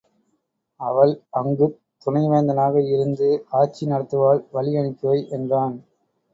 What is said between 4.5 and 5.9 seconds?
வழி அனுப்பிவை என்றான்.